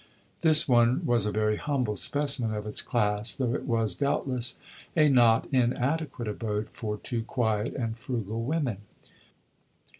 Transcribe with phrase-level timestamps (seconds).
[0.41, 4.57] This one was a very humble specimen of its class, though it was doubtless
[4.97, 8.77] a not inadequate abode for two quiet and frugal women.